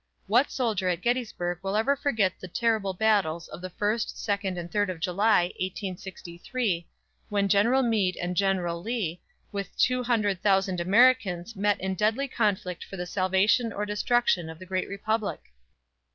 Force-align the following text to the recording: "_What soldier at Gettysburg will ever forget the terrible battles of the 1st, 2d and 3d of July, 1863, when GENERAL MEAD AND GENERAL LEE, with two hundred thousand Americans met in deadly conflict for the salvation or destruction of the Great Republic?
"_What 0.25 0.49
soldier 0.49 0.89
at 0.89 1.01
Gettysburg 1.03 1.59
will 1.61 1.75
ever 1.75 1.95
forget 1.95 2.33
the 2.39 2.47
terrible 2.47 2.93
battles 2.95 3.47
of 3.49 3.61
the 3.61 3.69
1st, 3.69 4.15
2d 4.27 4.57
and 4.57 4.71
3d 4.71 4.89
of 4.89 4.99
July, 4.99 5.53
1863, 5.59 6.87
when 7.29 7.47
GENERAL 7.47 7.83
MEAD 7.83 8.17
AND 8.19 8.35
GENERAL 8.35 8.81
LEE, 8.81 9.21
with 9.51 9.77
two 9.77 10.01
hundred 10.01 10.41
thousand 10.41 10.79
Americans 10.79 11.55
met 11.55 11.79
in 11.79 11.93
deadly 11.93 12.27
conflict 12.27 12.83
for 12.83 12.97
the 12.97 13.05
salvation 13.05 13.71
or 13.71 13.85
destruction 13.85 14.49
of 14.49 14.57
the 14.57 14.65
Great 14.65 14.89
Republic? 14.89 15.39